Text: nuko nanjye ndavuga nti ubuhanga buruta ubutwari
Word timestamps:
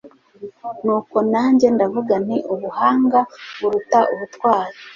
nuko 0.83 1.17
nanjye 1.31 1.67
ndavuga 1.75 2.13
nti 2.25 2.37
ubuhanga 2.53 3.19
buruta 3.59 3.99
ubutwari 4.13 4.77